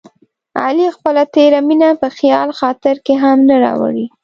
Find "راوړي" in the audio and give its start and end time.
3.63-4.05